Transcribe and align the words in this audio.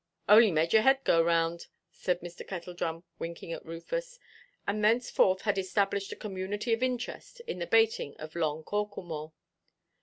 "Only 0.27 0.49
made 0.49 0.73
your 0.73 0.81
head 0.81 1.03
go 1.03 1.21
round," 1.21 1.67
said 1.91 2.21
Mr. 2.21 2.41
Kettledrum, 2.43 3.03
winking 3.19 3.53
at 3.53 3.63
Rufus; 3.63 4.17
and 4.65 4.83
thenceforth 4.83 5.41
had 5.43 5.59
established 5.59 6.11
a 6.11 6.15
community 6.15 6.73
of 6.73 6.81
interest 6.81 7.39
in 7.45 7.59
the 7.59 7.67
baiting 7.67 8.17
of 8.17 8.33
"long 8.35 8.63
Corklemore." 8.63 9.31